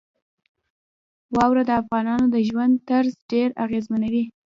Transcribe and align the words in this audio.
واوره 1.35 1.63
د 1.65 1.71
افغانانو 1.81 2.25
د 2.33 2.37
ژوند 2.47 2.73
طرز 2.89 3.13
ډېر 3.31 3.49
اغېزمنوي. 3.65 4.23